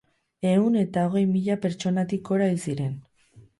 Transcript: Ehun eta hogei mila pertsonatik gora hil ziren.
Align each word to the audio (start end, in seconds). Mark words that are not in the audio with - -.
Ehun 0.51 0.77
eta 0.83 1.03
hogei 1.09 1.23
mila 1.35 1.59
pertsonatik 1.67 2.27
gora 2.33 2.51
hil 2.53 2.61
ziren. 2.71 2.99